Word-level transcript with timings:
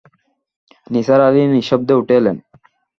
নিসার 0.87 1.21
আলি 1.27 1.41
নিঃশব্দে 1.47 1.93
উঠে 1.99 2.13
এলেন। 2.19 2.37